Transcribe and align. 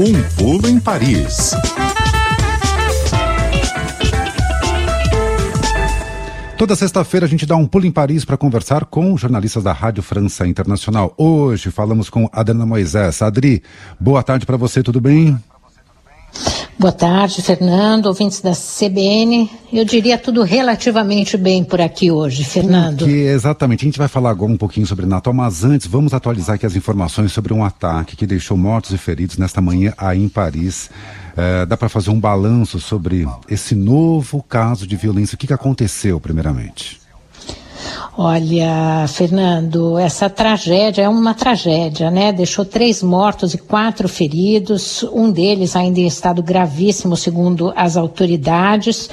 Um 0.00 0.12
pulo 0.36 0.68
em 0.68 0.78
Paris. 0.78 1.50
Toda 6.56 6.76
sexta-feira 6.76 7.26
a 7.26 7.28
gente 7.28 7.44
dá 7.44 7.56
um 7.56 7.66
pulo 7.66 7.84
em 7.84 7.90
Paris 7.90 8.24
para 8.24 8.36
conversar 8.36 8.84
com 8.84 9.16
jornalistas 9.16 9.64
da 9.64 9.72
Rádio 9.72 10.04
França 10.04 10.46
Internacional. 10.46 11.12
Hoje 11.18 11.72
falamos 11.72 12.08
com 12.08 12.30
Adriana 12.32 12.64
Moisés. 12.64 13.20
Adri, 13.22 13.60
boa 13.98 14.22
tarde 14.22 14.46
para 14.46 14.56
você, 14.56 14.84
tudo 14.84 15.00
bem? 15.00 15.36
Boa 16.78 16.92
tarde, 16.92 17.42
Fernando, 17.42 18.06
ouvintes 18.06 18.40
da 18.40 18.52
CBN. 18.52 19.50
Eu 19.72 19.84
diria 19.84 20.16
tudo 20.16 20.44
relativamente 20.44 21.36
bem 21.36 21.64
por 21.64 21.80
aqui 21.80 22.08
hoje, 22.08 22.44
Fernando. 22.44 23.04
Exatamente. 23.04 23.84
A 23.84 23.86
gente 23.86 23.98
vai 23.98 24.06
falar 24.06 24.30
agora 24.30 24.52
um 24.52 24.56
pouquinho 24.56 24.86
sobre 24.86 25.04
Natal, 25.04 25.34
mas 25.34 25.64
antes 25.64 25.88
vamos 25.88 26.14
atualizar 26.14 26.54
aqui 26.54 26.64
as 26.64 26.76
informações 26.76 27.32
sobre 27.32 27.52
um 27.52 27.64
ataque 27.64 28.14
que 28.14 28.24
deixou 28.24 28.56
mortos 28.56 28.92
e 28.92 28.98
feridos 28.98 29.36
nesta 29.38 29.60
manhã 29.60 29.92
aí 29.98 30.22
em 30.22 30.28
Paris. 30.28 30.88
É, 31.36 31.66
dá 31.66 31.76
para 31.76 31.88
fazer 31.88 32.10
um 32.10 32.20
balanço 32.20 32.78
sobre 32.78 33.26
esse 33.50 33.74
novo 33.74 34.40
caso 34.40 34.86
de 34.86 34.94
violência. 34.94 35.34
O 35.34 35.38
que, 35.38 35.48
que 35.48 35.52
aconteceu, 35.52 36.20
primeiramente? 36.20 37.07
Olha, 38.16 39.06
Fernando, 39.06 39.96
essa 39.96 40.28
tragédia 40.28 41.02
é 41.02 41.08
uma 41.08 41.34
tragédia, 41.34 42.10
né? 42.10 42.32
Deixou 42.32 42.64
três 42.64 43.02
mortos 43.02 43.54
e 43.54 43.58
quatro 43.58 44.08
feridos, 44.08 45.04
um 45.12 45.30
deles 45.30 45.76
ainda 45.76 46.00
em 46.00 46.06
estado 46.06 46.42
gravíssimo, 46.42 47.16
segundo 47.16 47.72
as 47.76 47.96
autoridades. 47.96 49.08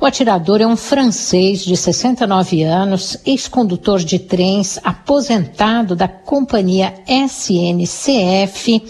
O 0.00 0.06
atirador 0.06 0.60
é 0.60 0.66
um 0.66 0.76
francês 0.76 1.64
de 1.64 1.76
69 1.76 2.64
anos, 2.64 3.16
ex-condutor 3.24 4.00
de 4.00 4.18
trens, 4.18 4.78
aposentado 4.82 5.94
da 5.94 6.08
companhia 6.08 6.94
SNCF. 7.06 8.82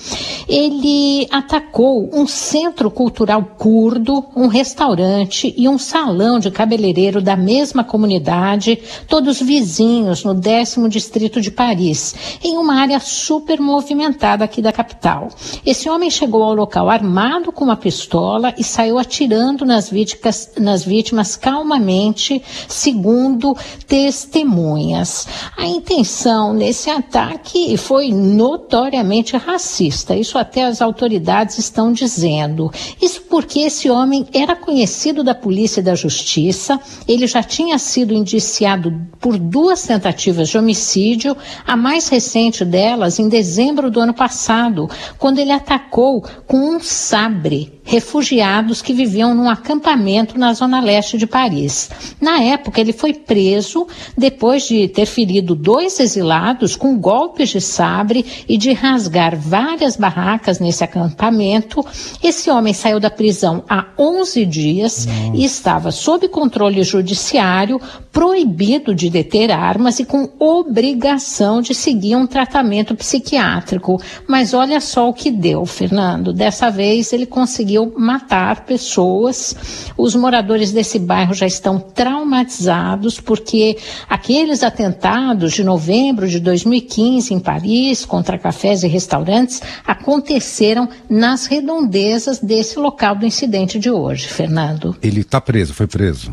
Ele 0.49 1.29
atacou 1.31 2.09
um 2.13 2.27
centro 2.27 2.91
cultural 2.91 3.43
curdo, 3.59 4.25
um 4.35 4.47
restaurante 4.47 5.53
e 5.57 5.69
um 5.69 5.79
salão 5.79 6.39
de 6.39 6.51
cabeleireiro 6.51 7.21
da 7.21 7.37
mesma 7.37 7.85
comunidade, 7.85 8.79
todos 9.19 9.43
vizinhos 9.43 10.23
no 10.23 10.33
décimo 10.33 10.89
distrito 10.89 11.41
de 11.41 11.51
Paris, 11.51 12.15
em 12.41 12.57
uma 12.57 12.77
área 12.81 13.01
super 13.01 13.61
movimentada 13.61 14.45
aqui 14.45 14.63
da 14.63 14.71
capital. 14.71 15.27
Esse 15.67 15.91
homem 15.91 16.09
chegou 16.09 16.41
ao 16.41 16.55
local 16.55 16.89
armado 16.89 17.51
com 17.51 17.65
uma 17.65 17.77
pistola 17.77 18.55
e 18.57 18.63
saiu 18.63 18.97
atirando 18.97 19.67
nas 19.67 19.91
vítimas, 19.91 20.53
nas 20.57 20.85
vítimas 20.85 21.35
calmamente, 21.35 22.41
segundo 22.69 23.57
testemunhas. 23.89 25.27
A 25.57 25.67
intenção 25.67 26.55
nesse 26.55 26.89
ataque 26.89 27.77
foi 27.77 28.13
notoriamente 28.13 29.37
racista. 29.37 30.15
Isso 30.15 30.39
até 30.39 30.63
as 30.63 30.81
autoridades 30.81 31.59
estão 31.59 31.93
dizendo. 31.93 32.71
Isso 33.03 33.23
porque 33.23 33.59
esse 33.63 33.91
homem 33.91 34.29
era 34.33 34.55
conhecido 34.55 35.25
da 35.25 35.35
polícia 35.35 35.81
e 35.81 35.83
da 35.83 35.97
justiça, 35.97 36.79
ele 37.09 37.27
já 37.27 37.43
tinha 37.43 37.77
sido 37.81 38.15
indiciado 38.15 39.08
por 39.21 39.39
duas 39.39 39.83
tentativas 39.83 40.49
de 40.49 40.59
homicídio, 40.59 41.37
a 41.67 41.77
mais 41.77 42.09
recente 42.09 42.65
delas 42.65 43.19
em 43.19 43.29
dezembro 43.29 43.91
do 43.91 44.01
ano 44.01 44.15
passado, 44.15 44.89
quando 45.19 45.39
ele 45.39 45.53
atacou 45.53 46.23
com 46.47 46.57
um 46.57 46.81
sabre 46.81 47.78
refugiados 47.89 48.83
que 48.83 48.93
viviam 48.93 49.35
num 49.35 49.49
acampamento 49.49 50.39
na 50.39 50.53
zona 50.53 50.79
leste 50.79 51.17
de 51.17 51.27
Paris. 51.27 51.91
Na 52.21 52.43
época, 52.43 52.83
ele 52.83 52.93
foi 52.93 53.15
preso 53.15 53.87
depois 54.17 54.65
de 54.65 54.87
ter 54.89 55.07
ferido 55.07 55.55
dois 55.55 55.99
exilados 55.99 56.77
com 56.77 56.99
golpes 56.99 57.49
de 57.49 57.63
sabre 57.63 58.27
e 58.47 58.59
de 58.59 58.75
rasgar 58.75 59.35
várias 59.35 59.97
barracas 59.97 60.61
nesse 60.61 60.85
acampamento. 60.85 61.83
Esse 62.23 62.51
homem 62.51 62.75
saiu 62.75 63.01
da 63.01 63.09
prisão 63.09 63.65
há 63.67 63.87
11 63.99 64.45
dias 64.45 65.07
Nossa. 65.07 65.37
e 65.37 65.45
estava 65.47 65.91
sob 65.91 66.29
controle 66.29 66.83
judiciário, 66.83 67.81
proibido 68.13 68.95
de 68.95 69.09
deter 69.09 69.51
armas 69.51 69.99
e 69.99 70.05
com 70.05 70.29
obrigação 70.39 71.63
de 71.63 71.75
seguir 71.75 72.17
um 72.17 72.27
tratamento 72.27 72.95
psiquiátrico. 72.95 73.99
Mas 74.27 74.53
olha 74.53 74.79
só 74.79 75.09
o 75.09 75.15
que 75.15 75.31
deu, 75.31 75.65
Fernando. 75.65 76.35
Dessa 76.35 76.69
vez 76.69 77.15
ele 77.15 77.25
conseguiu 77.25 77.78
matar 77.87 78.65
pessoas. 78.65 79.93
Os 79.97 80.15
moradores 80.15 80.73
desse 80.73 80.99
bairro 80.99 81.35
já 81.35 81.47
estão 81.47 81.79
traumatizados 81.79 83.21
porque 83.21 83.77
aqueles 84.09 84.63
atentados 84.63 85.53
de 85.53 85.65
novembro 85.65 86.29
de 86.29 86.41
2015 86.41 87.35
em 87.35 87.39
Paris 87.41 88.05
contra 88.05 88.39
cafés 88.39 88.83
e 88.83 88.89
restaurantes 88.89 89.61
aconteceram 89.87 90.89
nas 91.09 91.47
redondezas 91.47 92.39
desse 92.39 92.79
local 92.79 93.15
do 93.15 93.27
incidente 93.27 93.79
de 93.79 93.91
hoje, 93.91 94.29
Fernando. 94.29 94.97
Ele 95.03 95.21
está 95.21 95.41
preso, 95.41 95.75
foi 95.75 95.87
preso. 95.87 96.33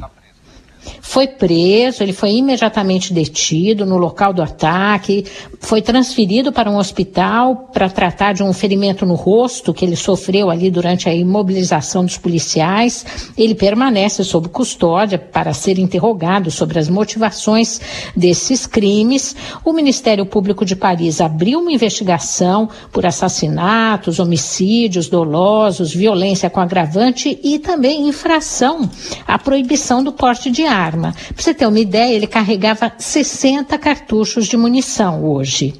Foi 1.08 1.28
preso, 1.28 2.02
ele 2.02 2.12
foi 2.12 2.32
imediatamente 2.32 3.14
detido 3.14 3.86
no 3.86 3.96
local 3.96 4.34
do 4.34 4.42
ataque, 4.42 5.24
foi 5.60 5.80
transferido 5.82 6.52
para 6.52 6.70
um 6.70 6.78
hospital 6.78 7.70
para 7.72 7.88
tratar 7.88 8.34
de 8.34 8.44
um 8.44 8.52
ferimento 8.52 9.06
no 9.06 9.14
rosto 9.14 9.74
que 9.74 9.86
ele 9.86 9.96
sofreu 9.96 10.50
ali 10.50 10.70
durante 10.70 11.08
a 11.08 11.14
imobilização 11.14 12.04
dos 12.04 12.18
policiais. 12.18 13.06
Ele 13.38 13.54
permanece 13.54 14.24
sob 14.24 14.50
custódia 14.50 15.18
para 15.18 15.54
ser 15.54 15.78
interrogado 15.78 16.50
sobre 16.50 16.80
as 16.80 16.90
motivações 16.90 17.80
desses 18.16 18.66
crimes. 18.66 19.36
O 19.64 19.72
Ministério 19.74 20.26
Público 20.26 20.66
de 20.66 20.76
Paris 20.76 21.22
abriu 21.22 21.60
uma 21.60 21.72
investigação 21.72 22.68
por 22.92 23.06
assassinatos, 23.06 24.20
homicídios 24.20 25.08
dolosos, 25.08 25.94
violência 25.94 26.50
com 26.50 26.60
agravante 26.60 27.40
e 27.44 27.60
também 27.60 28.08
infração 28.08 28.90
à 29.28 29.38
proibição 29.38 30.04
do 30.04 30.12
porte 30.12 30.50
de 30.50 30.66
arma. 30.96 31.14
Para 31.34 31.44
você 31.44 31.54
ter 31.54 31.68
uma 31.68 31.80
ideia, 31.80 32.16
ele 32.16 32.26
carregava 32.26 32.92
60 32.98 33.78
cartuchos 33.78 34.48
de 34.48 34.56
munição 34.56 35.24
hoje. 35.24 35.74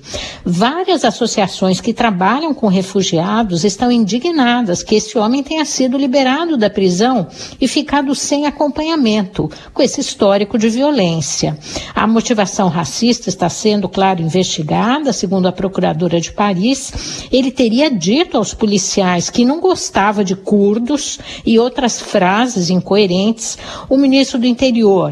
Várias 0.44 1.06
associações 1.06 1.80
que 1.80 1.94
trabalham 1.94 2.54
com 2.54 2.68
refugiados 2.68 3.64
estão 3.64 3.92
indignadas 3.92 4.84
que 4.84 4.96
esse 4.96 5.18
homem 5.18 5.42
tenha 5.42 5.66
sido 5.66 5.98
liberado 5.98 6.58
da 6.58 6.70
prisão 6.70 7.28
e 7.60 7.68
ficado 7.68 8.14
sem 8.14 8.46
acompanhamento, 8.46 9.50
com 9.74 9.82
esse 9.82 10.02
histórico 10.02 10.58
de 10.58 10.70
violência. 10.70 11.58
A 11.94 12.06
motivação 12.06 12.68
racista 12.68 13.30
está 13.30 13.50
sendo, 13.50 13.88
claro, 13.88 14.22
investigada, 14.22 15.14
segundo 15.14 15.48
a 15.48 15.52
procuradora 15.52 16.20
de 16.20 16.32
Paris. 16.32 17.28
Ele 17.32 17.52
teria 17.52 17.90
dito 17.90 18.38
aos 18.38 18.54
policiais 18.54 19.30
que 19.30 19.46
não 19.46 19.62
gostava 19.62 20.24
de 20.24 20.36
curdos 20.36 21.20
e 21.46 21.58
outras 21.58 22.02
frases 22.02 22.70
incoerentes. 22.70 23.58
O 23.90 23.98
ministro 23.98 24.40
do 24.40 24.46
Interior 24.46 25.05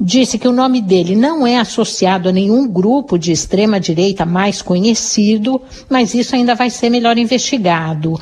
Disse 0.00 0.38
que 0.38 0.48
o 0.48 0.52
nome 0.52 0.82
dele 0.82 1.14
não 1.14 1.46
é 1.46 1.58
associado 1.58 2.28
a 2.28 2.32
nenhum 2.32 2.66
grupo 2.66 3.18
de 3.18 3.30
extrema 3.30 3.78
direita 3.78 4.26
mais 4.26 4.60
conhecido, 4.60 5.60
mas 5.88 6.14
isso 6.14 6.34
ainda 6.34 6.54
vai 6.54 6.68
ser 6.68 6.90
melhor 6.90 7.16
investigado. 7.16 8.18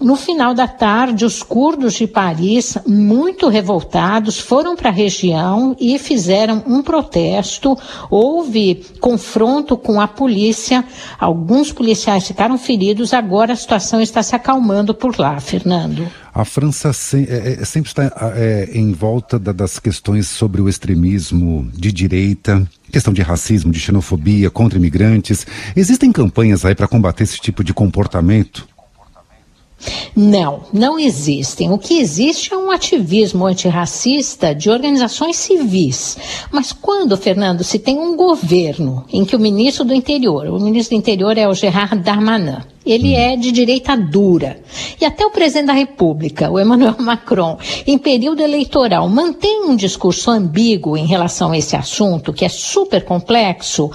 No 0.00 0.16
final 0.16 0.54
da 0.54 0.66
tarde, 0.66 1.24
os 1.24 1.42
curdos 1.42 1.94
de 1.94 2.06
Paris, 2.06 2.76
muito 2.86 3.48
revoltados, 3.48 4.38
foram 4.38 4.74
para 4.74 4.90
a 4.90 4.92
região 4.92 5.76
e 5.80 5.98
fizeram 5.98 6.62
um 6.66 6.82
protesto. 6.82 7.78
Houve 8.10 8.84
confronto 9.00 9.76
com 9.76 10.00
a 10.00 10.08
polícia. 10.08 10.84
Alguns 11.18 11.72
policiais 11.72 12.26
ficaram 12.26 12.58
feridos. 12.58 13.14
Agora 13.14 13.52
a 13.52 13.56
situação 13.56 14.00
está 14.00 14.22
se 14.22 14.34
acalmando 14.34 14.92
por 14.94 15.18
lá, 15.18 15.38
Fernando. 15.38 16.06
A 16.34 16.44
França 16.44 16.90
é, 17.16 17.60
é, 17.60 17.64
sempre 17.64 17.90
está 17.90 18.12
é, 18.34 18.68
em 18.72 18.92
volta 18.92 19.38
da, 19.38 19.52
das 19.52 19.78
questões 19.78 20.26
sobre 20.26 20.60
o 20.60 20.68
extremismo 20.68 21.70
de 21.72 21.92
direita, 21.92 22.68
questão 22.90 23.12
de 23.12 23.22
racismo, 23.22 23.70
de 23.70 23.78
xenofobia 23.78 24.50
contra 24.50 24.76
imigrantes. 24.76 25.46
Existem 25.76 26.10
campanhas 26.10 26.64
aí 26.64 26.74
para 26.74 26.88
combater 26.88 27.22
esse 27.22 27.40
tipo 27.40 27.62
de 27.62 27.72
comportamento? 27.72 28.73
Não, 30.16 30.62
não 30.72 30.98
existem. 30.98 31.70
O 31.70 31.78
que 31.78 31.98
existe 31.98 32.52
é 32.52 32.56
um 32.56 32.70
ativismo 32.70 33.46
antirracista 33.46 34.54
de 34.54 34.70
organizações 34.70 35.36
civis. 35.36 36.16
Mas 36.50 36.72
quando, 36.72 37.16
Fernando, 37.16 37.64
se 37.64 37.78
tem 37.78 37.98
um 37.98 38.16
governo 38.16 39.04
em 39.12 39.24
que 39.24 39.36
o 39.36 39.40
ministro 39.40 39.84
do 39.84 39.94
Interior, 39.94 40.46
o 40.46 40.60
ministro 40.60 40.96
do 40.96 40.98
Interior 40.98 41.36
é 41.36 41.48
o 41.48 41.54
Gerard 41.54 42.02
Darmanin, 42.02 42.58
ele 42.84 43.14
é 43.14 43.36
de 43.36 43.50
direita 43.50 43.96
dura. 43.96 44.58
E 45.00 45.04
até 45.04 45.24
o 45.24 45.30
presidente 45.30 45.66
da 45.66 45.72
República, 45.72 46.50
o 46.50 46.60
Emmanuel 46.60 46.96
Macron, 47.00 47.58
em 47.86 47.98
período 47.98 48.40
eleitoral, 48.40 49.08
mantém 49.08 49.64
um 49.64 49.76
discurso 49.76 50.30
ambíguo 50.30 50.96
em 50.96 51.06
relação 51.06 51.52
a 51.52 51.58
esse 51.58 51.76
assunto, 51.76 52.32
que 52.32 52.44
é 52.44 52.48
super 52.48 53.04
complexo, 53.04 53.90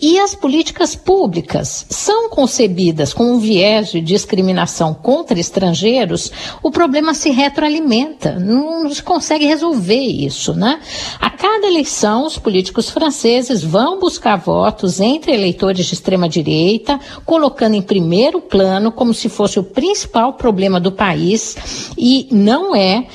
e 0.00 0.18
as 0.18 0.34
políticas 0.34 0.94
públicas 0.94 1.86
são 1.88 2.28
concebidas 2.28 3.12
com 3.12 3.24
um 3.24 3.38
viés 3.38 3.90
de 3.90 4.00
discriminação 4.00 4.94
contra 4.94 5.38
estrangeiros, 5.38 6.30
o 6.62 6.70
problema 6.70 7.14
se 7.14 7.30
retroalimenta. 7.30 8.38
Não 8.38 8.90
se 8.90 9.02
consegue 9.02 9.46
resolver 9.46 10.00
isso, 10.00 10.54
né? 10.54 10.80
A 11.20 11.30
cada 11.30 11.66
eleição, 11.66 12.26
os 12.26 12.38
políticos 12.38 12.90
franceses 12.90 13.62
vão 13.62 13.98
buscar 13.98 14.36
votos 14.36 15.00
entre 15.00 15.32
eleitores 15.32 15.86
de 15.86 15.94
extrema 15.94 16.28
direita, 16.28 16.98
colocando 17.24 17.74
em 17.74 17.82
primeiro 17.82 18.33
primeiro 18.34 18.40
plano 18.40 18.92
como 18.92 19.14
se 19.14 19.28
fosse 19.28 19.58
o 19.58 19.62
principal 19.64 20.34
problema 20.34 20.80
do 20.80 20.90
país 20.92 21.92
e 21.96 22.28
não 22.30 22.74
é 22.74 23.06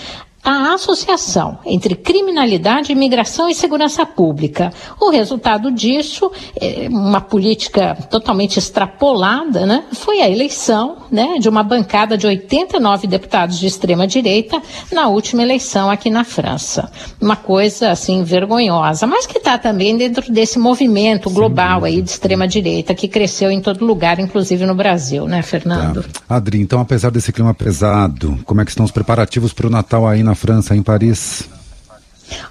a 0.44 0.74
associação 0.74 1.60
entre 1.66 1.96
criminalidade, 1.96 2.92
imigração 2.92 3.50
e 3.50 3.56
segurança 3.56 4.06
pública. 4.06 4.72
O 5.00 5.10
resultado 5.10 5.72
disso, 5.72 6.32
é 6.60 6.88
uma 6.90 7.22
política 7.22 7.96
totalmente 8.10 8.58
extrapolada, 8.58 9.66
né, 9.66 9.86
foi 9.92 10.22
a 10.22 10.30
eleição 10.30 10.98
né, 11.12 11.38
de 11.40 11.50
uma 11.50 11.64
bancada 11.64 12.18
de 12.18 12.26
89 12.26 13.08
deputados 13.08 13.60
de 13.60 13.68
extrema 13.68 14.08
direita 14.08 14.62
na 14.92 15.08
última 15.08 15.42
eleição 15.42 15.90
aqui 15.90 16.10
na 16.10 16.24
França. 16.24 16.92
Uma 17.20 17.36
coisa 17.36 17.92
assim 17.92 18.24
vergonhosa, 18.24 19.06
mas 19.06 19.26
que 19.26 19.38
está 19.38 19.58
também 19.58 19.98
dentro 19.98 20.32
desse 20.32 20.58
movimento 20.58 21.30
global 21.30 21.84
aí 21.84 22.02
de 22.02 22.10
extrema 22.10 22.48
direita 22.48 22.96
que 22.96 23.08
cresceu 23.08 23.52
em 23.52 23.62
todo 23.62 23.86
lugar, 23.86 24.20
inclusive 24.20 24.66
no 24.66 24.76
Brasil, 24.76 25.26
né, 25.28 25.42
Fernando? 25.42 26.04
Tá. 26.04 26.36
Adri, 26.36 26.60
então 26.60 26.80
apesar 26.80 27.12
desse 27.12 27.32
clima 27.32 27.54
pesado, 27.54 28.40
como 28.46 28.62
é 28.62 28.66
que 28.66 28.72
estão 28.72 28.86
os 28.86 28.92
preparativos 28.92 29.54
para 29.54 29.68
o 29.68 29.70
Natal 29.70 30.08
aí 30.08 30.24
na 30.24 30.29
França, 30.36 30.76
em 30.76 30.84
Paris? 30.84 31.50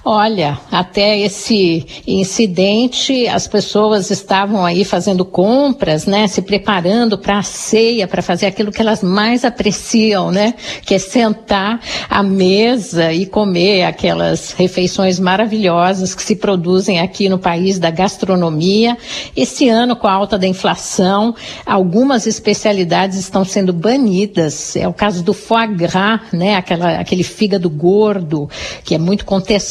Olha, 0.04 0.58
até 0.70 1.18
esse 1.18 1.86
incidente, 2.06 3.26
as 3.28 3.46
pessoas 3.46 4.10
estavam 4.10 4.64
aí 4.64 4.84
fazendo 4.84 5.24
compras, 5.24 6.06
né, 6.06 6.26
se 6.26 6.42
preparando 6.42 7.18
para 7.18 7.38
a 7.38 7.42
ceia, 7.42 8.06
para 8.06 8.22
fazer 8.22 8.46
aquilo 8.46 8.72
que 8.72 8.80
elas 8.80 9.02
mais 9.02 9.44
apreciam, 9.44 10.30
né, 10.30 10.54
que 10.84 10.94
é 10.94 10.98
sentar 10.98 11.80
à 12.08 12.22
mesa 12.22 13.12
e 13.12 13.26
comer 13.26 13.84
aquelas 13.84 14.52
refeições 14.52 15.20
maravilhosas 15.20 16.14
que 16.14 16.22
se 16.22 16.36
produzem 16.36 17.00
aqui 17.00 17.28
no 17.28 17.38
país 17.38 17.78
da 17.78 17.90
gastronomia. 17.90 18.96
Esse 19.36 19.68
ano, 19.68 19.96
com 19.96 20.06
a 20.06 20.12
alta 20.12 20.38
da 20.38 20.46
inflação, 20.46 21.34
algumas 21.66 22.26
especialidades 22.26 23.18
estão 23.18 23.44
sendo 23.44 23.72
banidas. 23.72 24.76
É 24.76 24.88
o 24.88 24.92
caso 24.92 25.22
do 25.22 25.34
foie 25.34 25.68
gras, 25.68 26.20
né, 26.32 26.56
aquela, 26.56 26.98
aquele 26.98 27.22
fígado 27.22 27.68
gordo 27.68 28.48
que 28.84 28.94
é 28.94 28.98
muito 28.98 29.24
contestado 29.24 29.67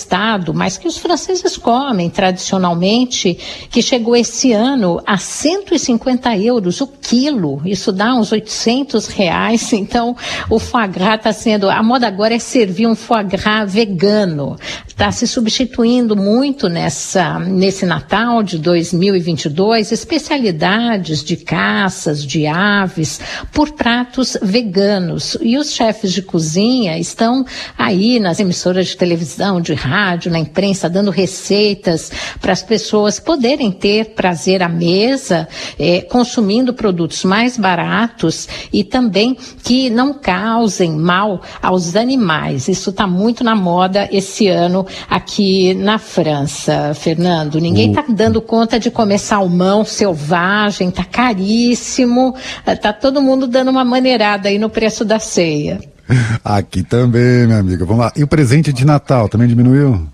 Mas 0.53 0.77
que 0.77 0.87
os 0.87 0.97
franceses 0.97 1.57
comem 1.57 2.09
tradicionalmente, 2.09 3.33
que 3.69 3.81
chegou 3.81 4.15
esse 4.15 4.51
ano 4.51 5.01
a 5.05 5.17
150 5.17 6.37
euros 6.37 6.81
o 6.81 6.87
quilo. 6.87 7.61
Isso 7.65 7.91
dá 7.91 8.13
uns 8.13 8.31
800 8.31 9.07
reais. 9.07 9.71
Então, 9.87 10.17
o 10.49 10.59
foie 10.59 10.87
gras 10.87 11.15
está 11.15 11.31
sendo. 11.31 11.69
A 11.69 11.81
moda 11.81 12.07
agora 12.07 12.33
é 12.33 12.39
servir 12.39 12.87
um 12.87 12.95
foie 12.95 13.23
gras 13.23 13.71
vegano. 13.71 14.57
Está 14.97 15.11
se 15.11 15.27
substituindo 15.27 16.15
muito 16.15 16.67
nessa, 16.67 17.37
nesse 17.37 17.85
Natal 17.85 18.41
de 18.41 18.57
2022 18.57 19.91
especialidades 19.91 21.23
de 21.23 21.37
caças, 21.37 22.25
de 22.25 22.47
aves, 22.47 23.21
por 23.51 23.73
pratos 23.73 24.35
veganos. 24.41 25.37
E 25.39 25.55
os 25.55 25.71
chefes 25.71 26.11
de 26.11 26.23
cozinha 26.23 26.97
estão 26.97 27.45
aí 27.77 28.19
nas 28.19 28.39
emissoras 28.39 28.87
de 28.87 28.97
televisão, 28.97 29.61
de 29.61 29.75
rádio, 29.75 30.31
na 30.31 30.39
imprensa, 30.39 30.89
dando 30.89 31.11
receitas 31.11 32.11
para 32.41 32.51
as 32.51 32.63
pessoas 32.63 33.19
poderem 33.19 33.71
ter 33.71 34.15
prazer 34.15 34.63
à 34.63 34.67
mesa, 34.67 35.47
é, 35.77 36.01
consumindo 36.01 36.73
produtos 36.73 37.23
mais 37.23 37.55
baratos 37.55 38.49
e 38.73 38.83
também 38.83 39.37
que 39.63 39.91
não 39.91 40.11
causem 40.11 40.93
mal 40.93 41.39
aos 41.61 41.95
animais. 41.95 42.67
Isso 42.67 42.89
está 42.89 43.05
muito 43.05 43.43
na 43.43 43.55
moda 43.55 44.09
esse 44.11 44.47
ano 44.47 44.86
aqui 45.09 45.73
na 45.73 45.97
França, 45.97 46.93
Fernando. 46.93 47.59
Ninguém 47.59 47.89
está 47.89 48.03
dando 48.07 48.41
conta 48.41 48.79
de 48.79 48.89
comer 48.91 49.17
salmão 49.17 49.85
selvagem, 49.85 50.89
está 50.89 51.03
caríssimo, 51.03 52.35
está 52.65 52.93
todo 52.93 53.21
mundo 53.21 53.47
dando 53.47 53.71
uma 53.71 53.85
maneirada 53.85 54.49
aí 54.49 54.57
no 54.57 54.69
preço 54.69 55.03
da 55.03 55.19
ceia. 55.19 55.79
Aqui 56.43 56.83
também, 56.83 57.45
minha 57.45 57.59
amiga. 57.59 57.85
Vamos 57.85 58.05
lá. 58.05 58.13
E 58.15 58.23
o 58.23 58.27
presente 58.27 58.71
de 58.71 58.85
Natal 58.85 59.27
também 59.27 59.47
diminuiu? 59.47 60.07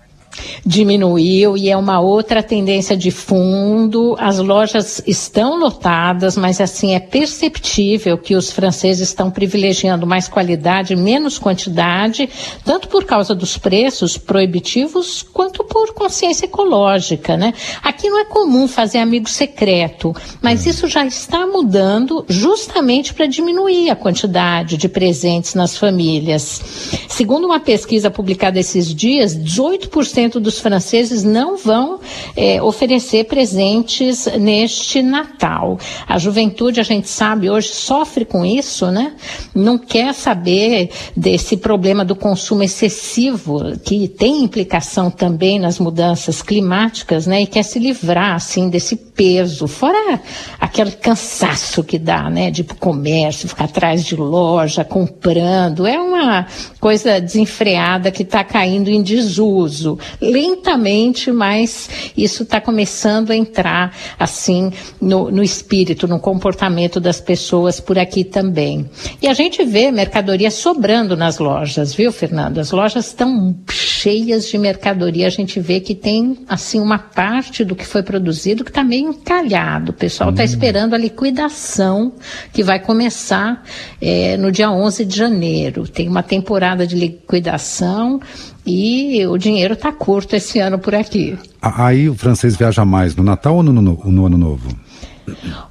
Diminuiu 0.64 1.56
e 1.56 1.70
é 1.70 1.76
uma 1.76 2.00
outra 2.00 2.42
tendência 2.42 2.96
de 2.96 3.10
fundo. 3.10 4.16
As 4.18 4.38
lojas 4.38 5.02
estão 5.06 5.58
lotadas, 5.58 6.36
mas 6.36 6.60
assim 6.60 6.94
é 6.94 7.00
perceptível 7.00 8.18
que 8.18 8.34
os 8.34 8.50
franceses 8.50 9.08
estão 9.08 9.30
privilegiando 9.30 10.06
mais 10.06 10.28
qualidade, 10.28 10.96
menos 10.96 11.38
quantidade, 11.38 12.28
tanto 12.64 12.88
por 12.88 13.04
causa 13.04 13.34
dos 13.34 13.56
preços 13.58 14.16
proibitivos 14.16 15.22
quanto 15.22 15.64
por 15.64 15.92
consciência 15.94 16.46
ecológica, 16.46 17.36
né? 17.36 17.52
Aqui 17.82 18.08
não 18.08 18.20
é 18.20 18.24
comum 18.24 18.66
fazer 18.66 18.98
amigo 18.98 19.28
secreto, 19.28 20.14
mas 20.40 20.66
isso 20.66 20.88
já 20.88 21.04
está 21.04 21.46
mudando 21.46 22.24
justamente 22.28 23.12
para 23.12 23.26
diminuir 23.26 23.90
a 23.90 23.96
quantidade 23.96 24.76
de 24.76 24.88
presentes 24.88 25.54
nas 25.54 25.76
famílias. 25.76 26.60
Segundo 27.08 27.44
uma 27.44 27.60
pesquisa 27.60 28.10
publicada 28.10 28.58
esses 28.58 28.94
dias, 28.94 29.36
18% 29.36 30.23
50% 30.24 30.40
dos 30.40 30.58
franceses 30.58 31.22
não 31.22 31.56
vão 31.56 32.00
é, 32.36 32.62
oferecer 32.62 33.24
presentes 33.24 34.26
neste 34.38 35.02
Natal. 35.02 35.78
A 36.06 36.18
juventude, 36.18 36.80
a 36.80 36.82
gente 36.82 37.08
sabe, 37.08 37.50
hoje 37.50 37.68
sofre 37.68 38.24
com 38.24 38.44
isso, 38.44 38.90
né? 38.90 39.14
Não 39.54 39.78
quer 39.78 40.14
saber 40.14 40.90
desse 41.16 41.56
problema 41.56 42.04
do 42.04 42.16
consumo 42.16 42.62
excessivo, 42.62 43.76
que 43.84 44.08
tem 44.08 44.42
implicação 44.42 45.10
também 45.10 45.58
nas 45.58 45.78
mudanças 45.78 46.42
climáticas, 46.42 47.26
né? 47.26 47.42
E 47.42 47.46
quer 47.46 47.62
se 47.62 47.78
livrar, 47.78 48.34
assim, 48.34 48.68
desse 48.68 48.96
peso, 48.96 49.66
fora 49.66 50.20
aquele 50.60 50.92
cansaço 50.92 51.84
que 51.84 51.98
dá, 51.98 52.28
né? 52.30 52.50
De 52.50 52.64
comércio, 52.64 53.48
ficar 53.48 53.64
atrás 53.64 54.04
de 54.04 54.16
loja, 54.16 54.84
comprando. 54.84 55.86
É 55.86 55.98
uma 55.98 56.46
coisa 56.80 57.20
desenfreada 57.20 58.10
que 58.10 58.22
está 58.22 58.42
caindo 58.42 58.88
em 58.88 59.02
desuso 59.02 59.98
lentamente, 60.20 61.30
mas 61.30 61.88
isso 62.16 62.42
está 62.42 62.60
começando 62.60 63.30
a 63.30 63.36
entrar 63.36 63.96
assim 64.18 64.72
no, 65.00 65.30
no 65.30 65.42
espírito, 65.42 66.06
no 66.08 66.18
comportamento 66.18 67.00
das 67.00 67.20
pessoas 67.20 67.80
por 67.80 67.98
aqui 67.98 68.24
também. 68.24 68.88
E 69.20 69.28
a 69.28 69.34
gente 69.34 69.64
vê 69.64 69.90
mercadoria 69.90 70.50
sobrando 70.50 71.16
nas 71.16 71.38
lojas, 71.38 71.94
viu, 71.94 72.12
Fernando? 72.12 72.58
As 72.58 72.70
lojas 72.70 73.06
estão 73.06 73.54
cheias 73.70 74.48
de 74.48 74.58
mercadoria. 74.58 75.26
A 75.26 75.30
gente 75.30 75.58
vê 75.60 75.80
que 75.80 75.94
tem 75.94 76.38
assim 76.48 76.80
uma 76.80 76.98
parte 76.98 77.64
do 77.64 77.74
que 77.74 77.86
foi 77.86 78.02
produzido 78.02 78.64
que 78.64 78.70
está 78.70 78.84
meio 78.84 79.08
encalhado. 79.08 79.90
O 79.90 79.94
pessoal 79.94 80.30
está 80.30 80.42
hum. 80.42 80.46
esperando 80.46 80.94
a 80.94 80.98
liquidação 80.98 82.12
que 82.52 82.62
vai 82.62 82.78
começar 82.78 83.62
é, 84.00 84.36
no 84.36 84.52
dia 84.52 84.70
11 84.70 85.04
de 85.04 85.16
janeiro. 85.16 85.88
Tem 85.88 86.08
uma 86.08 86.22
temporada 86.22 86.86
de 86.86 86.96
liquidação 86.96 88.20
e 88.66 89.26
o 89.26 89.36
dinheiro 89.36 89.74
está 89.74 89.92
curto 89.92 90.34
esse 90.34 90.58
ano 90.58 90.78
por 90.78 90.94
aqui. 90.94 91.36
Aí 91.60 92.08
o 92.08 92.14
francês 92.14 92.56
viaja 92.56 92.84
mais 92.84 93.14
no 93.14 93.22
Natal 93.22 93.56
ou 93.56 93.62
no, 93.62 93.72
no, 93.72 93.82
no 93.82 94.26
Ano 94.26 94.38
Novo? 94.38 94.68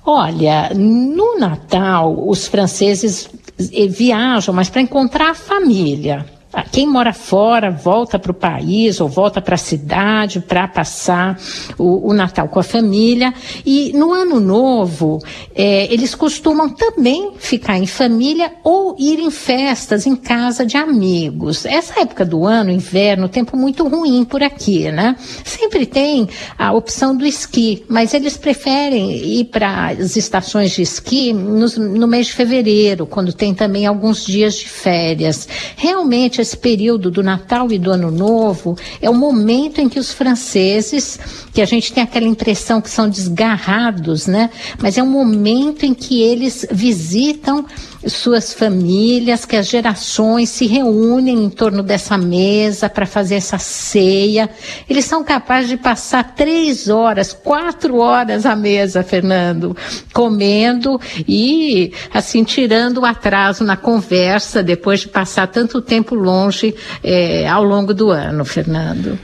Olha, 0.05 0.71
no 0.75 1.37
Natal 1.39 2.27
os 2.27 2.47
franceses 2.47 3.29
eh, 3.59 3.87
viajam, 3.87 4.53
mas 4.53 4.69
para 4.69 4.81
encontrar 4.81 5.31
a 5.31 5.35
família. 5.35 6.25
Ah, 6.53 6.63
quem 6.63 6.85
mora 6.85 7.13
fora 7.13 7.71
volta 7.71 8.19
para 8.19 8.31
o 8.31 8.35
país 8.35 9.01
ou 9.01 9.09
volta 9.09 9.41
para 9.41 9.55
a 9.55 9.57
cidade 9.57 10.39
para 10.39 10.67
passar 10.67 11.39
o, 11.79 12.09
o, 12.09 12.13
Natal 12.13 12.47
com 12.47 12.59
a 12.59 12.63
família. 12.63 13.33
E 13.65 13.91
no 13.93 14.13
Ano 14.13 14.39
Novo, 14.39 15.17
é, 15.55 15.91
eles 15.91 16.13
costumam 16.13 16.69
também 16.69 17.33
ficar 17.39 17.79
em 17.79 17.87
família 17.87 18.53
ou 18.63 18.95
ir 18.99 19.19
em 19.19 19.31
festas 19.31 20.05
em 20.05 20.15
casa 20.15 20.63
de 20.63 20.77
amigos. 20.77 21.65
Essa 21.65 22.01
época 22.01 22.23
do 22.23 22.45
ano, 22.45 22.69
inverno, 22.69 23.27
tempo 23.27 23.57
muito 23.57 23.87
ruim 23.87 24.23
por 24.23 24.43
aqui, 24.43 24.91
né? 24.91 25.15
Sempre 25.43 25.87
tem 25.87 26.29
a 26.55 26.71
opção 26.71 27.17
do 27.17 27.25
esqui, 27.25 27.83
mas 27.89 28.13
eles 28.13 28.37
preferem 28.37 29.11
ir 29.11 29.45
para 29.45 29.87
as 29.87 30.15
estações 30.15 30.71
de 30.71 30.83
esqui 30.83 31.33
no, 31.33 31.67
no 31.67 32.07
mês 32.07 32.27
de 32.27 32.33
fevereiro, 32.33 33.07
quando 33.07 33.33
tem 33.33 33.55
também 33.55 33.87
alguns 33.87 34.23
dias 34.23 34.53
de 34.53 34.69
férias. 34.69 35.47
Realmente, 35.75 36.42
esse 36.43 36.55
período 36.55 37.09
do 37.09 37.23
Natal 37.23 37.71
e 37.71 37.79
do 37.79 37.91
Ano 37.91 38.11
Novo 38.11 38.77
é 39.01 39.09
o 39.09 39.13
momento 39.13 39.81
em 39.81 39.89
que 39.89 39.97
os 39.97 40.11
franceses, 40.11 41.19
que 41.51 41.61
a 41.61 41.65
gente 41.65 41.91
tem 41.91 42.03
aquela 42.03 42.27
impressão 42.27 42.79
que 42.79 42.89
são 42.89 43.09
desgarrados, 43.09 44.27
né? 44.27 44.49
Mas 44.79 44.97
é 44.97 45.03
um 45.03 45.09
momento 45.09 45.85
em 45.85 45.93
que 45.93 46.21
eles 46.21 46.65
visitam 46.71 47.65
suas 48.07 48.53
famílias, 48.53 49.45
que 49.45 49.55
as 49.55 49.67
gerações 49.67 50.49
se 50.49 50.65
reúnem 50.65 51.43
em 51.43 51.49
torno 51.49 51.81
dessa 51.83 52.17
mesa 52.17 52.89
para 52.89 53.05
fazer 53.05 53.35
essa 53.35 53.57
ceia. 53.57 54.49
Eles 54.89 55.05
são 55.05 55.23
capazes 55.23 55.69
de 55.69 55.77
passar 55.77 56.35
três 56.35 56.89
horas, 56.89 57.33
quatro 57.33 57.97
horas 57.97 58.45
à 58.45 58.55
mesa, 58.55 59.03
Fernando, 59.03 59.75
comendo 60.13 60.99
e, 61.27 61.91
assim, 62.13 62.43
tirando 62.43 62.99
o 62.99 63.05
atraso 63.05 63.63
na 63.63 63.77
conversa 63.77 64.63
depois 64.63 65.01
de 65.01 65.07
passar 65.07 65.47
tanto 65.47 65.81
tempo 65.81 66.15
longe 66.15 66.75
é, 67.03 67.47
ao 67.47 67.63
longo 67.63 67.93
do 67.93 68.09
ano, 68.09 68.43
Fernando. 68.43 69.17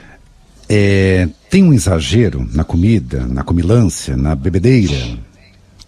É, 0.67 1.27
tem 1.49 1.63
um 1.63 1.73
exagero 1.73 2.47
na 2.53 2.63
comida, 2.63 3.25
na 3.25 3.43
comilância, 3.43 4.15
na 4.15 4.35
bebedeira? 4.35 4.95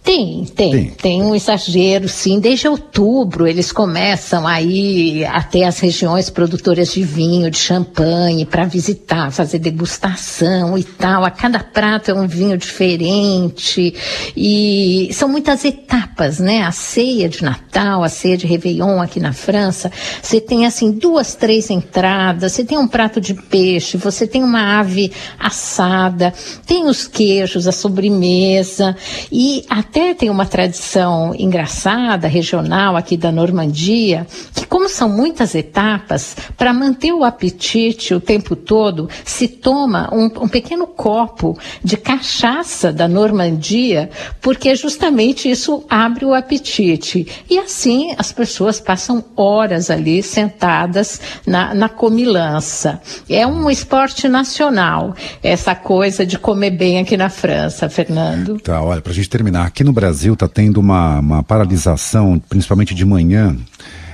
Tem, 0.04 0.46
tem, 0.46 0.72
tem, 0.72 0.90
tem, 0.90 1.22
um 1.22 1.36
exagero, 1.36 2.10
sim. 2.10 2.40
Desde 2.40 2.68
outubro 2.68 3.48
eles 3.48 3.72
começam 3.72 4.48
aí 4.48 5.24
até 5.26 5.64
as 5.64 5.80
regiões 5.80 6.28
produtoras 6.28 6.92
de 6.92 7.04
vinho, 7.04 7.52
de 7.52 7.58
champanhe, 7.58 8.44
para 8.44 8.66
visitar, 8.66 9.32
fazer 9.32 9.60
degustação 9.60 10.76
e 10.76 10.84
tal. 10.84 11.24
A 11.24 11.30
cada 11.30 11.60
prato 11.60 12.10
é 12.10 12.16
um 12.16 12.28
vinho 12.28 12.58
diferente 12.58 13.94
e 14.36 15.10
são 15.14 15.30
muitas 15.30 15.64
etapas, 15.64 16.40
né? 16.40 16.64
A 16.64 16.72
ceia 16.72 17.30
de 17.30 17.44
Natal, 17.44 18.04
a 18.04 18.10
ceia 18.10 18.38
de 18.38 18.48
Réveillon 18.48 19.00
aqui 19.00 19.20
na 19.20 19.34
França, 19.34 19.92
você 20.20 20.42
tem 20.42 20.66
assim 20.66 20.92
duas, 20.92 21.36
três 21.36 21.70
entradas, 21.70 22.54
você 22.54 22.66
tem 22.66 22.78
um 22.78 22.88
prato 22.88 23.22
de 23.22 23.36
peixe, 23.36 23.98
você 23.98 24.26
tem 24.26 24.44
uma 24.44 24.80
ave 24.80 25.12
assada, 25.38 26.34
tem 26.66 26.88
os 26.88 27.06
queijos, 27.06 27.68
a 27.68 27.72
sobremesa 27.72 28.96
e 29.32 29.64
a 29.70 29.91
até 29.92 30.14
tem 30.14 30.30
uma 30.30 30.46
tradição 30.46 31.36
engraçada, 31.38 32.26
regional 32.26 32.96
aqui 32.96 33.18
da 33.18 33.30
Normandia, 33.30 34.26
que 34.56 34.66
como 34.66 34.88
são 34.88 35.10
muitas 35.10 35.54
etapas, 35.54 36.34
para 36.56 36.74
manter 36.74 37.12
o 37.12 37.26
apetite 37.26 38.14
o 38.14 38.22
tempo 38.22 38.56
todo, 38.56 39.10
se 39.26 39.50
toma 39.50 40.10
um, 40.14 40.28
um 40.44 40.48
pequeno 40.48 40.88
copo 40.88 41.60
de 41.84 41.98
cachaça 41.98 42.94
da 42.94 43.06
Normandia, 43.06 44.10
porque 44.40 44.74
justamente 44.76 45.52
isso 45.52 45.84
abre 45.90 46.24
o 46.24 46.34
apetite. 46.34 47.28
E 47.50 47.60
assim 47.60 48.16
as 48.18 48.32
pessoas 48.32 48.80
passam 48.80 49.22
horas 49.36 49.90
ali 49.90 50.24
sentadas 50.24 51.20
na, 51.46 51.74
na 51.74 51.90
comilança. 51.90 53.02
É 53.30 53.46
um 53.46 53.70
esporte 53.70 54.30
nacional, 54.30 55.14
essa 55.44 55.76
coisa 55.76 56.26
de 56.26 56.40
comer 56.40 56.72
bem 56.72 56.98
aqui 56.98 57.18
na 57.18 57.30
França, 57.30 57.90
Fernando. 57.90 58.58
Tá, 58.58 58.82
olha, 58.82 59.02
para 59.02 59.12
a 59.12 59.16
gente 59.16 59.30
terminar, 59.30 59.70
aqui 59.82 59.84
no 59.84 59.94
Brasil 59.94 60.34
está 60.34 60.48
tendo 60.48 60.80
uma, 60.80 61.20
uma 61.20 61.44
paralisação, 61.44 62.40
principalmente 62.48 62.94
de 62.94 63.04
manhã, 63.04 63.58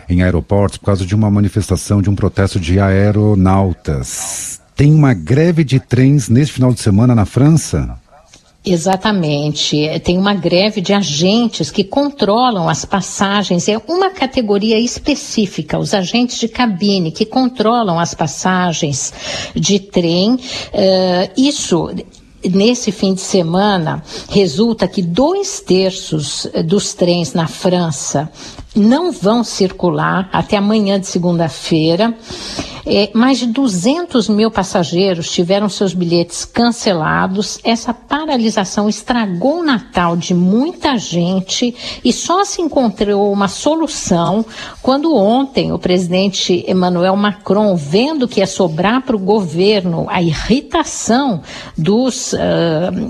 em 0.08 0.24
aeroportos, 0.24 0.78
por 0.78 0.86
causa 0.86 1.06
de 1.06 1.14
uma 1.14 1.30
manifestação, 1.30 2.02
de 2.02 2.10
um 2.10 2.16
protesto 2.16 2.58
de 2.58 2.80
aeronautas. 2.80 4.62
Tem 4.78 4.94
uma 4.94 5.14
greve 5.14 5.66
de 5.66 5.78
trens 5.78 6.30
neste 6.30 6.54
final 6.54 6.74
de 6.74 6.80
semana 6.80 7.14
na 7.14 7.26
França? 7.26 8.00
Exatamente. 8.66 9.78
Tem 10.06 10.18
uma 10.18 10.34
greve 10.34 10.80
de 10.80 10.94
agentes 10.94 11.70
que 11.70 11.84
controlam 11.84 12.70
as 12.70 12.86
passagens. 12.86 13.68
É 13.68 13.78
uma 13.88 14.10
categoria 14.10 14.80
específica, 14.80 15.78
os 15.78 15.94
agentes 15.94 16.40
de 16.40 16.48
cabine 16.48 17.12
que 17.12 17.26
controlam 17.26 18.00
as 18.00 18.14
passagens 18.14 19.14
de 19.54 19.80
trem. 19.80 20.36
Uh, 20.36 20.40
isso 21.36 21.90
nesse 22.50 22.92
fim 22.92 23.14
de 23.14 23.22
semana, 23.22 24.04
resulta 24.30 24.88
que 24.88 25.02
dois 25.02 25.60
terços 25.60 26.48
dos 26.66 26.94
trens 26.94 27.34
na 27.34 27.48
França 27.48 28.32
não 28.76 29.12
vão 29.12 29.44
circular 29.44 30.30
até 30.32 30.58
amanhã 30.58 31.00
de 31.00 31.08
segunda-feira. 31.08 32.16
É, 32.90 33.10
mais 33.14 33.38
de 33.38 33.48
200 33.48 34.30
mil 34.30 34.50
passageiros 34.50 35.30
tiveram 35.30 35.68
seus 35.68 35.94
bilhetes 35.94 36.46
cancelados. 36.46 37.60
Essa 37.62 37.94
paralisação 37.94 38.88
estragou 38.88 39.60
o 39.60 39.64
Natal 39.64 40.16
de 40.16 40.34
muita 40.34 40.98
gente 40.98 41.76
e 42.02 42.14
só 42.14 42.46
se 42.46 42.62
encontrou 42.62 43.30
uma 43.30 43.50
solução 43.50 44.46
quando 44.82 45.14
ontem 45.14 45.74
o 45.74 45.78
presidente 45.78 46.64
Emmanuel 46.66 47.18
Macron, 47.18 47.76
vendo 47.76 48.26
que 48.26 48.40
ia 48.40 48.48
sobrar 48.48 49.02
para 49.02 49.18
o 49.18 49.20
governo 49.20 50.06
a 50.10 50.22
irritação 50.22 51.42
dos 51.78 52.32
uh, 52.32 52.38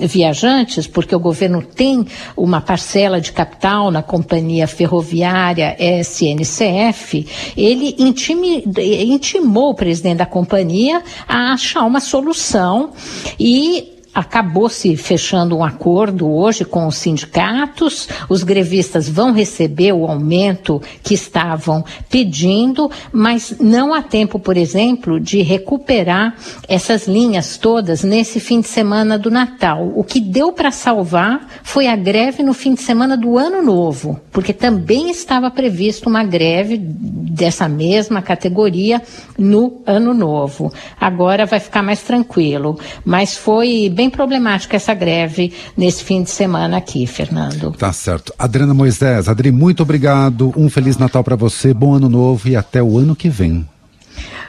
viajantes, 0.08 0.88
porque 0.88 1.16
o 1.16 1.20
governo 1.20 1.62
tem 1.62 2.04
uma 2.36 2.62
parcela 2.62 3.22
de 3.22 3.32
capital 3.32 3.92
na 3.92 4.02
companhia 4.02 4.68
ferroviária 4.68 5.78
SNCF, 6.02 7.28
ele 7.56 7.96
intimou 8.00 9.67
o 9.70 9.76
presidente 9.76 10.18
da 10.18 10.26
companhia 10.26 11.04
a 11.28 11.54
achar 11.54 11.84
uma 11.86 12.00
solução 12.00 12.92
e 13.40 13.97
acabou 14.18 14.68
se 14.68 14.98
fechando 14.98 15.56
um 15.56 15.64
acordo 15.64 16.28
hoje 16.28 16.66
com 16.66 16.88
os 16.88 16.98
sindicatos, 16.98 18.10
os 18.28 18.42
grevistas 18.42 19.08
vão 19.08 19.32
receber 19.32 19.94
o 19.94 20.08
aumento 20.08 20.82
que 21.04 21.14
estavam 21.14 21.86
pedindo, 22.10 22.90
mas 23.12 23.54
não 23.60 23.94
há 23.94 24.02
tempo, 24.02 24.40
por 24.40 24.58
exemplo, 24.58 25.20
de 25.20 25.44
recuperar 25.44 26.36
essas 26.68 27.08
linhas 27.08 27.58
todas 27.58 28.04
nesse 28.04 28.40
fim 28.40 28.60
de 28.60 28.68
semana 28.68 29.20
do 29.20 29.30
Natal. 29.30 29.94
O 29.96 30.04
que 30.04 30.20
deu 30.20 30.52
para 30.52 30.72
salvar 30.72 31.48
foi 31.62 31.86
a 31.86 31.96
greve 31.96 32.42
no 32.42 32.56
fim 32.56 32.74
de 32.74 32.82
semana 32.82 33.16
do 33.16 33.38
Ano 33.38 33.62
Novo, 33.62 34.20
porque 34.32 34.52
também 34.52 35.12
estava 35.12 35.52
previsto 35.52 36.10
uma 36.10 36.24
greve 36.24 36.76
dessa 36.80 37.70
mesma 37.70 38.20
categoria 38.24 39.00
no 39.38 39.84
Ano 39.86 40.12
Novo. 40.12 40.74
Agora 41.00 41.46
vai 41.46 41.60
ficar 41.60 41.84
mais 41.84 42.02
tranquilo, 42.02 42.80
mas 43.06 43.38
foi 43.38 43.92
bem 43.94 44.07
bem 44.08 44.10
problemática 44.10 44.78
essa 44.78 44.94
greve 44.94 45.54
nesse 45.76 46.04
fim 46.04 46.24
de 46.24 46.30
semana 46.30 46.78
aqui, 46.78 47.06
Fernando. 47.06 47.72
Tá 47.72 47.92
certo. 47.92 48.34
Adriana 48.40 48.74
Moisés, 48.74 49.28
Adri, 49.28 49.52
muito 49.52 49.84
obrigado. 49.84 50.54
Um 50.56 50.70
Feliz 50.70 50.98
Natal 50.98 51.24
para 51.24 51.36
você, 51.36 51.74
bom 51.74 51.94
ano 51.94 52.10
novo 52.10 52.48
e 52.48 52.56
até 52.56 52.82
o 52.82 52.98
ano 52.98 53.16
que 53.16 53.30
vem. 53.30 53.68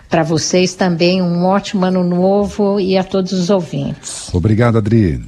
Para 0.09 0.23
vocês 0.23 0.75
também 0.75 1.21
um 1.21 1.45
ótimo 1.45 1.85
ano 1.85 2.03
novo 2.03 2.81
e 2.81 2.97
a 2.97 3.05
todos 3.05 3.33
os 3.33 3.51
ouvintes. 3.51 4.33
Obrigado, 4.33 4.79
Adri. 4.79 5.21